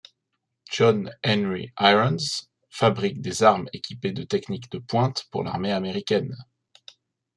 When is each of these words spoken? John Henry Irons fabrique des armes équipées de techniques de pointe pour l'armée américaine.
John 0.71 1.11
Henry 1.23 1.73
Irons 1.77 2.47
fabrique 2.73 3.21
des 3.21 3.43
armes 3.43 3.69
équipées 3.71 4.13
de 4.13 4.23
techniques 4.23 4.71
de 4.71 4.79
pointe 4.79 5.27
pour 5.29 5.43
l'armée 5.43 5.73
américaine. 5.73 6.35